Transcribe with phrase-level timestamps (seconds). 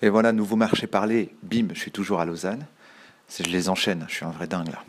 [0.00, 2.64] Et voilà, nouveau marché parlé, bim, je suis toujours à Lausanne.
[3.36, 4.84] Je les enchaîne, je suis un vrai dingue là.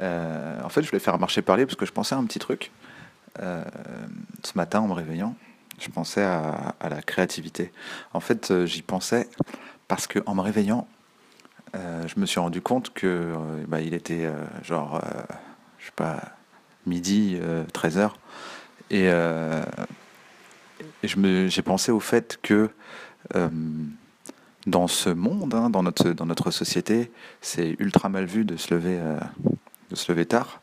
[0.00, 2.24] Euh, en fait, je voulais faire un marché parler parce que je pensais à un
[2.24, 2.72] petit truc.
[3.40, 3.64] Euh,
[4.42, 5.36] ce matin, en me réveillant,
[5.78, 7.72] je pensais à, la créativité.
[8.12, 9.28] En fait, euh, j'y pensais
[9.88, 10.88] parce qu'en me réveillant,
[11.74, 13.34] je me suis rendu compte que
[13.66, 14.30] bah, il était
[14.62, 15.00] genre,
[15.80, 16.20] je sais pas,
[16.86, 17.36] midi,
[17.72, 18.12] 13h.
[18.90, 19.06] Et,
[21.02, 22.70] et j'ai pensé au fait que
[24.66, 27.10] dans ce monde, hein, dans, notre, société,
[27.40, 29.18] c'est ultra mal vu de se lever, euh,
[29.90, 30.60] de se lever tard.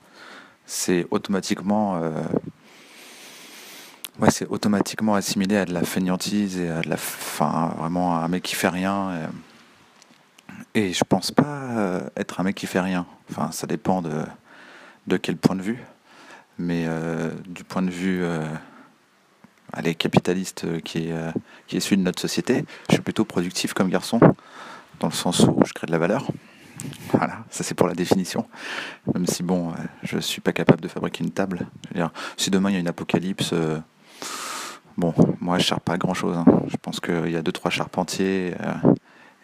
[0.66, 2.24] C'est automatiquement, euh,
[4.20, 8.44] ouais, automatiquement assimilé à de la fainéantise et à de la, enfin, vraiment un mec
[8.44, 9.30] qui fait rien.
[10.74, 13.06] Et, et je pense pas euh, être un mec qui fait rien.
[13.30, 14.24] Enfin, ça dépend de,
[15.08, 15.80] de quel point de vue.
[16.58, 16.86] Mais
[17.48, 18.24] du point de vue
[19.74, 21.32] allez, capitaliste euh, qui est, euh,
[21.68, 22.66] qui de notre société.
[22.90, 24.20] Je suis plutôt productif comme garçon,
[25.00, 26.28] dans le sens où je crée de la valeur.
[27.14, 28.48] Voilà, ça c'est pour la définition.
[29.14, 31.68] Même si bon, euh, je suis pas capable de fabriquer une table.
[32.38, 33.54] Si demain il y a une apocalypse,
[34.98, 36.38] bon, moi je charpe pas grand chose.
[36.38, 36.46] Hein.
[36.68, 38.56] Je pense qu'il y a deux trois charpentiers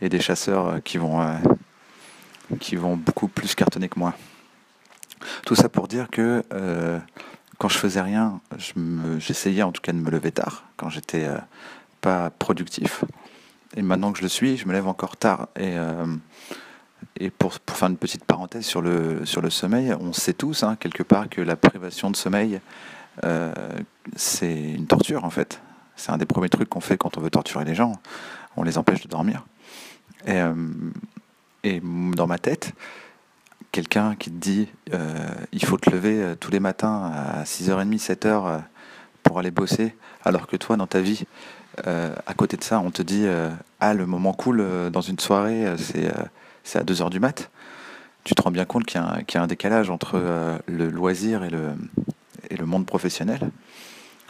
[0.02, 1.24] et des chasseurs qui vont
[2.60, 4.16] qui vont beaucoup plus cartonner que moi.
[5.46, 6.44] Tout ça pour dire que
[7.58, 8.40] quand je faisais rien,
[9.18, 11.38] j'essayais en tout cas de me lever tard, quand j'étais euh,
[12.02, 13.04] pas productif.
[13.76, 15.48] Et maintenant que je le suis, je me lève encore tard.
[15.56, 16.06] Et, euh,
[17.38, 21.04] pour, faire une petite parenthèse sur le, sur le sommeil, on sait tous, hein, quelque
[21.04, 22.60] part, que la privation de sommeil,
[23.24, 23.52] euh,
[24.16, 25.62] c'est une torture en fait.
[25.96, 27.94] C'est un des premiers trucs qu'on fait quand on veut torturer les gens.
[28.56, 29.46] On les empêche de dormir.
[31.64, 32.74] Et dans ma tête,
[33.78, 38.00] quelqu'un qui te dit euh, il faut te lever euh, tous les matins à 6h30,
[38.00, 38.58] 7h euh,
[39.22, 41.26] pour aller bosser, alors que toi, dans ta vie,
[41.86, 43.28] à côté de ça, on te dit
[43.80, 45.66] ah, le moment cool dans une soirée,
[46.64, 47.52] c'est à 2h du mat.
[48.24, 50.18] Tu te rends bien compte qu'il y, a un décalage entre
[50.66, 51.74] le loisir et le,
[52.50, 53.52] et le monde professionnel,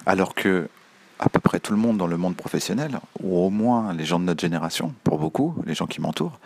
[0.07, 0.67] alors que
[1.19, 4.19] à peu près tout le monde dans le monde professionnel, ou au moins les gens
[4.19, 6.39] de notre génération, pour beaucoup, les gens qui m'entourent,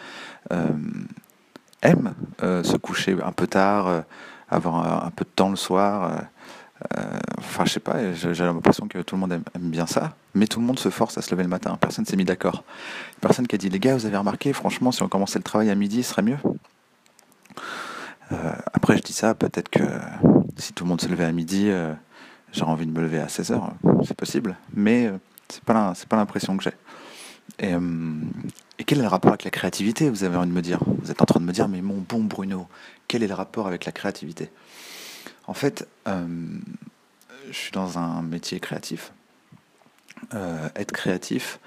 [1.83, 4.01] euh, se coucher un peu tard, euh,
[4.49, 6.11] avoir un, peu de temps le soir.
[6.97, 10.47] Euh, enfin, je sais pas, j'ai l'impression que tout le monde aime, bien ça, mais
[10.47, 11.77] tout le monde se force à se lever le matin.
[11.79, 12.63] Personne s'est mis d'accord.
[13.19, 15.69] Personne qui a dit, les gars, vous avez remarqué, franchement, si on commençait le travail
[15.69, 16.37] à midi, ce serait mieux?
[18.73, 19.83] après, je dis ça, peut-être que
[20.55, 21.69] si tout le monde se levait à midi,
[22.53, 23.59] j'aurais envie de me lever à 16h,
[24.05, 25.11] c'est possible, mais
[25.49, 26.71] c'est pas pas l'impression que j'ai.
[27.59, 27.73] Et,
[28.85, 30.79] quel est le rapport avec la créativité Vous avez envie de me dire?
[30.85, 32.67] Vous êtes en train de me dire, mais mon bon Bruno,
[33.07, 34.49] quel est le rapport avec la créativité?
[35.47, 36.25] En fait, euh,
[37.49, 39.11] je suis dans un métier créatif.
[40.33, 41.59] Euh, être créatif,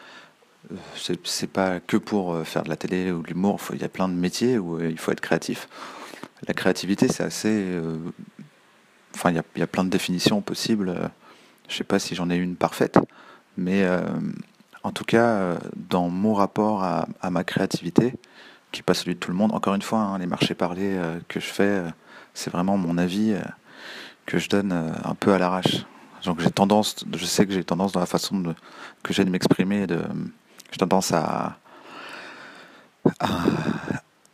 [0.72, 0.76] euh,
[1.24, 3.60] c'est pas que pour faire de la télé ou de l'humour.
[3.72, 5.68] Il y a plein de métiers où il faut être créatif.
[6.48, 7.80] La créativité, c'est assez.
[9.14, 11.10] Enfin, il y, y, a, plein de définitions possibles.
[11.68, 12.98] Je sais pas si j'en ai une parfaite,
[13.56, 13.86] mais
[14.84, 15.59] en tout cas, euh,
[15.89, 18.15] dans mon rapport à, ma créativité,
[18.71, 20.95] qui n'est pas celui de tout le monde, encore une fois, hein, les marchés parlés
[20.95, 21.89] euh, que je fais, euh,
[22.34, 23.34] c'est vraiment mon avis
[24.27, 25.87] que je donne un peu à l'arrache.
[26.25, 28.55] Donc j'ai tendance, je sais que j'ai tendance dans la façon
[29.03, 29.87] que j'ai de m'exprimer,
[30.72, 31.59] j'ai tendance à,
[33.21, 33.45] à,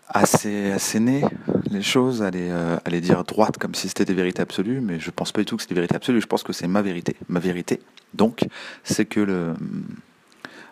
[0.08, 1.24] asséner
[1.70, 5.10] les choses, à les, à dire droite comme si c'était des vérités absolues, mais je
[5.10, 7.16] pense pas du tout que c'est des vérités absolues, je pense que c'est ma vérité.
[7.28, 7.82] Ma vérité,
[8.14, 8.46] donc,
[8.82, 9.54] c'est que le,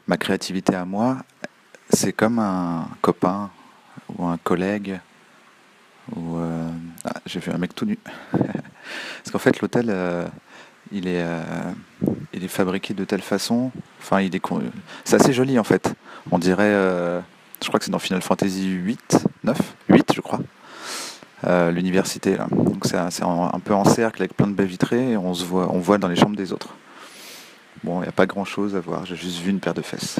[0.08, 1.19] ma créativité à moi,
[1.91, 3.50] c'est comme un copain
[4.16, 4.98] ou un collègue.
[6.16, 6.70] Euh,
[7.04, 7.98] ah, j'ai vu un mec tout nu.
[8.32, 10.26] Parce qu'en fait, l'hôtel, euh,
[10.91, 11.42] il est, euh,
[12.32, 13.70] il est fabriqué de telle façon.
[14.00, 14.42] Enfin, il est,
[15.04, 15.94] c'est assez joli en fait.
[16.30, 16.72] On dirait,
[17.62, 19.58] je crois que c'est dans Final Fantasy 8, 9,
[19.91, 20.41] 8, je crois.
[21.70, 22.47] l'université là.
[22.50, 23.10] Donc c'est un,
[23.52, 25.98] un, peu en cercle avec plein de baies vitrées et on se voit, on voit
[25.98, 26.74] dans les chambres des autres.
[27.84, 29.83] Bon, il n'y a pas grand chose à voir, j'ai juste vu une paire de
[29.83, 30.19] fesses.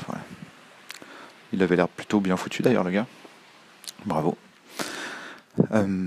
[1.53, 3.07] Il avait l'air plutôt bien foutu d'ailleurs, le gars.
[4.07, 4.37] Bravo.
[5.73, 6.07] Euh,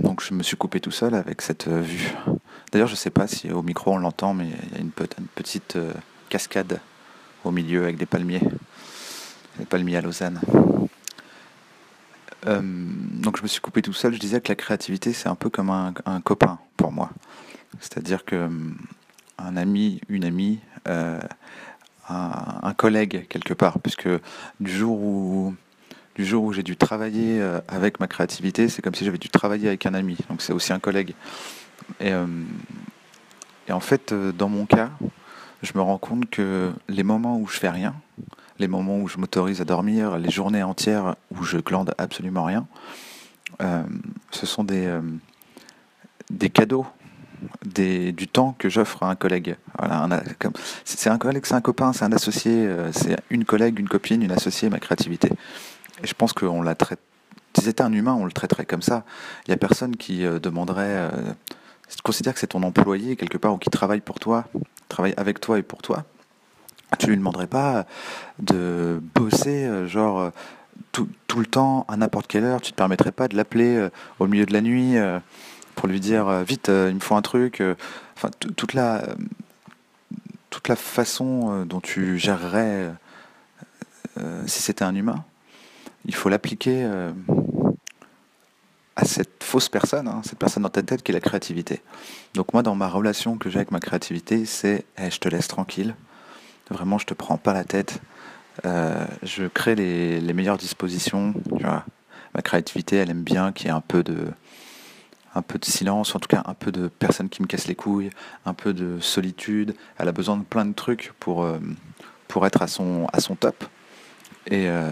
[0.00, 2.12] donc je me suis coupé tout seul avec cette euh, vue.
[2.72, 4.90] D'ailleurs, je ne sais pas si au micro on l'entend, mais il y a une,
[4.90, 5.92] petite euh,
[6.28, 6.80] cascade
[7.44, 8.42] au milieu avec des palmiers.
[9.58, 10.40] Des palmiers à Lausanne.
[12.46, 14.14] donc je me suis coupé tout seul.
[14.14, 17.10] Je disais que la créativité, c'est un peu comme un, un copain pour moi.
[17.78, 18.48] C'est-à-dire que
[19.46, 20.58] un ami, une amie,
[20.88, 21.20] euh,
[22.08, 24.08] un, collègue quelque part, puisque
[24.58, 25.54] du jour où
[26.16, 29.28] du jour où j'ai dû travailler euh, avec ma créativité, c'est comme si j'avais dû
[29.28, 30.16] travailler avec un ami.
[30.28, 31.14] Donc c'est aussi un collègue.
[32.00, 32.26] Et, euh,
[33.70, 34.90] en fait, dans mon cas,
[35.62, 37.94] je me rends compte que les moments où je fais rien,
[38.58, 42.66] les moments où je m'autorise à dormir, les journées entières où je glande absolument rien,
[44.32, 44.92] ce sont des,
[46.30, 46.84] des cadeaux,
[47.64, 49.56] du temps que j'offre à un collègue.
[49.78, 50.08] Voilà,
[50.84, 54.22] c'est un collègue, c'est un copain, c'est un associé, euh, c'est une collègue, une copine,
[54.22, 55.30] une associée, ma créativité.
[56.02, 57.00] Et je pense qu'on la traite.
[57.56, 59.04] Si c'était un humain, on le traiterait comme ça.
[59.46, 61.10] Il n'y a personne qui demanderait.
[61.88, 64.44] tu considères que c'est ton employé quelque part ou qui travaille pour toi,
[64.88, 66.04] travaille avec toi et pour toi
[66.98, 67.86] tu lui demanderais pas
[68.38, 70.30] de bosser euh, genre euh,
[70.92, 72.60] tout, tout, le temps à n'importe quelle heure.
[72.60, 74.96] Tu te permettrais pas de l'appeler euh, au milieu de la nuit
[75.80, 77.62] pour lui dire vite, il me faut un truc.
[78.14, 79.02] Enfin, toute la
[80.50, 82.90] toute la façon dont tu gérerais
[84.46, 85.24] si c'était un humain,
[86.04, 86.86] il faut l'appliquer
[88.94, 91.80] à cette fausse personne, hein, cette personne dans ta tête qui est la créativité.
[92.34, 95.94] Donc moi, dans ma relation que j'ai avec ma créativité, c'est je te laisse tranquille.
[96.70, 98.00] Vraiment, je te prends pas la tête.
[98.66, 101.32] Euh, je crée les, meilleures dispositions.
[102.34, 104.26] Ma créativité, elle aime bien qu'il y ait un peu de,
[105.34, 107.74] un peu de silence, en tout cas un peu de personnes qui me cassent les
[107.74, 108.10] couilles,
[108.46, 109.74] un peu de solitude.
[109.98, 111.58] Elle a besoin de plein de trucs pour, euh,
[112.28, 113.64] pour être à son, à son top.
[114.46, 114.88] Et, euh,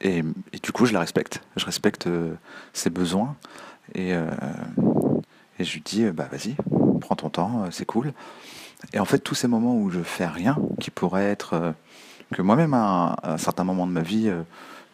[0.00, 0.22] et,
[0.62, 1.40] du coup, je la respecte.
[1.56, 2.08] Je respecte
[2.72, 3.36] ses besoins.
[3.94, 6.56] Et, et je lui dis, bah vas-y,
[7.00, 8.12] prends ton temps, c'est cool.
[8.92, 11.72] Et en fait, tous ces moments où je fais rien, qui pourraient être euh,
[12.32, 14.30] que moi-même à, un certain moment de ma vie,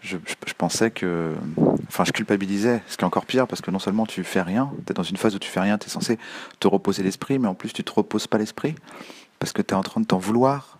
[0.02, 0.16] je,
[0.56, 1.34] pensais que,
[1.88, 4.70] enfin, je culpabilisais, ce qui est encore pire parce que non seulement tu fais rien,
[4.86, 6.18] tu es dans une phase où tu fais rien, tu es censé
[6.58, 8.74] te reposer l'esprit, mais en plus tu te reposes pas l'esprit
[9.38, 10.78] parce que tu es en train de t'en vouloir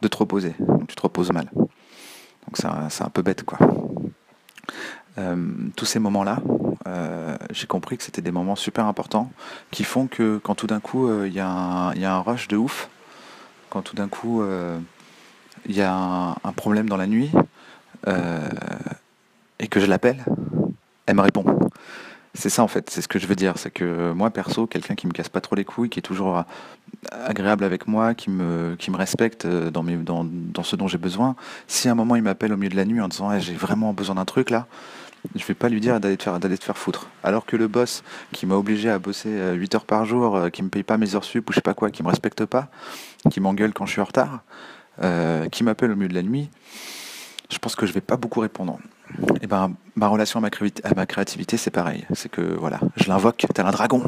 [0.00, 1.48] de te reposer, donc tu te reposes mal.
[1.54, 3.58] Donc c'est un, peu bête quoi.
[5.18, 5.36] Euh,
[5.76, 6.40] tous ces moments-là,
[6.86, 9.30] euh, j'ai compris que c'était des moments super importants
[9.70, 12.88] qui font que quand tout d'un coup euh, il y, a un rush de ouf,
[13.70, 14.42] quand tout d'un coup
[15.66, 17.30] il y a un, problème dans la nuit
[18.06, 20.24] et que je l'appelle,
[21.06, 21.44] elle me répond.
[22.34, 24.94] C'est ça en fait, c'est ce que je veux dire, c'est que moi perso, quelqu'un
[24.94, 26.44] qui me casse pas trop les couilles, qui est toujours
[27.10, 31.36] agréable avec moi, qui me, qui me respecte dans, dans, dans ce dont j'ai besoin,
[31.66, 33.92] si à un moment il m'appelle au milieu de la nuit en disant j'ai vraiment
[33.92, 34.66] besoin d'un truc là,
[35.34, 37.08] je vais pas lui dire d'aller te faire, d'aller te faire foutre.
[37.22, 38.02] Alors que le boss
[38.32, 40.96] qui m'a obligé à bosser 8 euh, heures par jour, euh, qui me paye pas
[40.96, 42.68] mes heures sup ou je sais pas quoi, qui me respecte pas,
[43.30, 44.40] qui m'engueule quand je suis en retard,
[45.02, 46.50] euh, qui m'appelle au milieu de la nuit,
[47.52, 48.78] je pense que je vais pas beaucoup répondre.
[49.18, 52.06] Et eh ben, ma relation à ma, créativité, c'est pareil.
[52.14, 54.02] C'est que voilà, je l'invoque tel un dragon.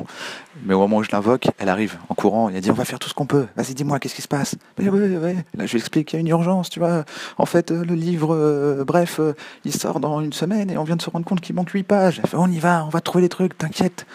[0.64, 2.48] Mais au moment où je l'invoque, elle arrive en courant.
[2.48, 3.46] Elle dit on va faire tout ce qu'on peut.
[3.54, 4.56] Vas-y, dis-moi, qu'est-ce qui se passe?
[4.78, 7.04] Là, je lui explique qu'il y a une urgence, tu vois.
[7.36, 9.34] En fait, euh, le livre, euh, bref, euh,
[9.66, 11.82] il sort dans une semaine et on vient de se rendre compte qu'il manque 8
[11.82, 12.20] pages.
[12.22, 14.06] Elle fait on y va, on va trouver les trucs, t'inquiète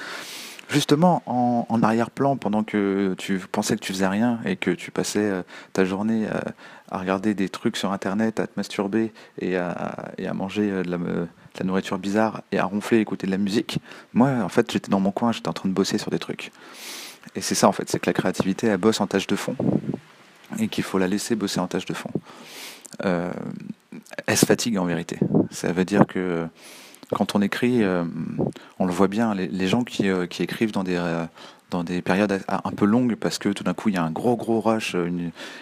[0.69, 5.19] justement en, arrière-plan pendant que tu pensais que tu faisais rien et que tu passais
[5.19, 5.41] euh,
[5.73, 6.27] ta journée
[6.91, 11.65] à, regarder des trucs sur internet, à te masturber et à, manger euh, de la,
[11.65, 13.79] nourriture bizarre et à ronfler, écouter de la musique,
[14.13, 16.51] moi en fait j'étais dans mon coin, j'étais en train de bosser sur des trucs.
[17.35, 19.55] Et c'est ça en fait, c'est que la créativité elle bosse en tâche de fond
[20.57, 22.11] et qu'il faut la laisser bosser en tâche de fond.
[23.05, 23.31] Euh,
[24.25, 25.19] elle se fatigue en vérité.
[25.51, 26.47] Ça veut dire que
[27.13, 28.03] quand on écrit, euh,
[28.77, 31.25] on le voit bien, les, gens euh, qui, écrivent dans des, euh,
[31.71, 34.11] dans des périodes un peu longues parce que tout d'un coup il y a un
[34.11, 34.95] gros gros rush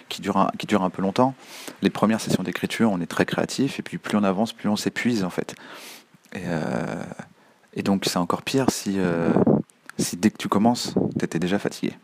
[0.08, 1.34] qui, dure un, qui dure un peu longtemps.
[1.82, 4.76] Les premières sessions d'écriture, on est très créatif et puis plus on avance, plus on
[4.76, 5.54] s'épuise en fait.
[6.34, 8.98] Et, donc c'est encore pire si,
[9.98, 11.94] si dès que tu commences, tu étais déjà fatigué.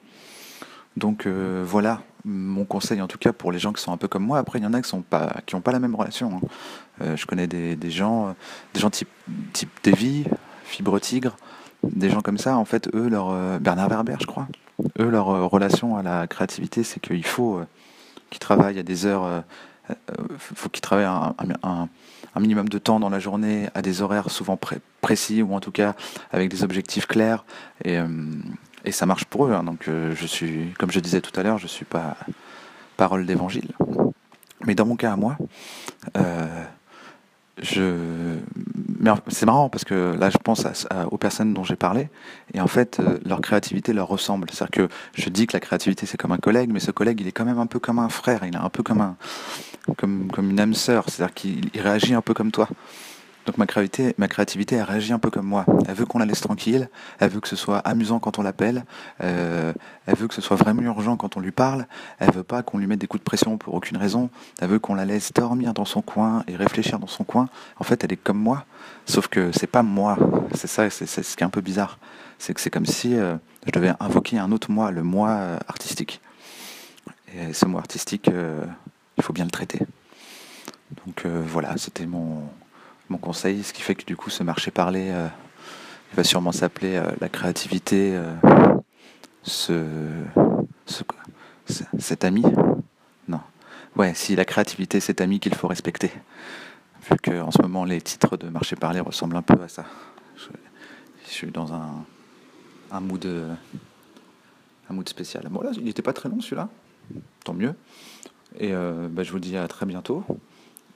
[0.97, 4.25] Donc voilà mon conseil en tout cas pour les gens qui sont un peu comme
[4.25, 4.39] moi.
[4.39, 6.37] Après il y en a qui n'ont pas, la même relation.
[6.37, 6.47] Hein.
[7.03, 8.35] Euh, je connais des, gens,
[8.73, 9.09] des gens type,
[9.53, 10.25] type Davy,
[10.65, 11.37] Fibre Tigre,
[11.83, 12.57] des gens comme ça.
[12.57, 14.49] En fait, eux, leur euh, Bernard Werber, je crois.
[14.99, 17.61] Eux, leur euh, relation à la créativité, c'est qu'il faut
[18.31, 19.45] qu'ils travaillent à des heures.
[20.39, 21.89] faut qu'ils travaillent un, un,
[22.41, 24.59] minimum de temps dans la journée à des horaires souvent
[25.01, 25.95] précis ou en tout cas
[26.33, 27.45] avec des objectifs clairs
[27.85, 27.99] et,
[28.85, 29.53] et ça marche pour eux.
[29.53, 29.65] Hein.
[29.65, 32.17] donc je suis, comme je disais tout à l'heure, je suis pas
[32.97, 33.73] parole d'évangile.
[34.67, 35.37] Mais dans mon cas à moi,
[37.63, 38.39] je
[39.29, 40.67] c'est marrant parce que là je pense
[41.11, 42.09] aux personnes dont j'ai parlé
[42.53, 45.53] et en fait euh, leur créativité leur ressemble c'est à dire que je dis que
[45.53, 47.79] la créativité c'est comme un collègue mais ce collègue il est quand même un peu
[47.79, 49.17] comme un frère il est un peu comme un
[49.97, 52.69] comme comme une âme sœur c'est à dire qu'il réagit un peu comme toi
[53.47, 55.67] donc ma créativité, ma créativité, elle réagit un peu comme moi.
[55.87, 58.85] Elle veut qu'on la laisse tranquille, elle veut que ce soit amusant quand on l'appelle,
[59.23, 59.73] euh,
[60.07, 61.87] elle veut que ce soit vraiment urgent quand on lui parle,
[62.19, 64.79] elle veut pas qu'on lui mette des coups de pression pour aucune raison, elle veut
[64.79, 67.49] qu'on la laisse dormir dans son coin et réfléchir dans son coin.
[67.79, 68.65] En fait, elle est comme moi,
[69.05, 70.17] sauf que c'est pas moi.
[70.55, 71.99] C'est ça, c'est ce qui est un peu bizarre.
[72.39, 73.37] C'est que c'est comme si euh,
[73.67, 76.21] je devais invoquer un autre moi, le moi euh, artistique.
[77.35, 78.31] Et ce moi artistique,
[79.19, 79.81] il faut bien le traiter.
[81.05, 82.45] Donc voilà, c'était mon,
[83.09, 85.13] mon conseil, ce qui fait que du coup ce marché parler
[86.13, 88.19] il va sûrement s'appeler la créativité,
[89.43, 89.85] ce,
[91.99, 92.43] cet ami.
[93.29, 93.41] Non.
[93.97, 96.11] Ouais, si la créativité, cet ami qu'il faut respecter.
[97.11, 99.85] Vu qu'en ce moment, les titres de marché parler ressemblent un peu à ça.
[100.37, 102.05] Je, suis dans un,
[102.91, 103.27] un mood,
[105.07, 105.47] spécial.
[105.51, 106.69] Bon, là, il n'était pas très long celui-là.
[107.45, 107.75] Tant mieux.
[108.59, 110.25] Et euh, bah, je vous dis à très bientôt.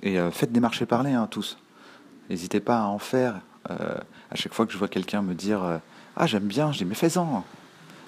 [0.03, 1.59] Et euh, faites des marchés parler, hein, tous.
[2.29, 3.41] N'hésitez pas à en faire.
[3.71, 3.97] Euh,
[4.31, 5.81] à chaque fois que je vois quelqu'un me dire
[6.17, 7.45] Ah, j'aime bien, je dis Mais fais-en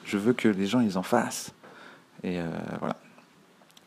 [0.05, 1.53] Je veux que les gens ils en fassent.
[2.23, 2.39] Et
[2.79, 2.97] voilà.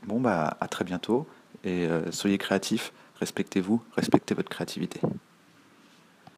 [0.05, 1.27] Bon, bah, à très bientôt.
[1.63, 4.99] Et soyez créatifs, respectez-vous, respectez votre créativité.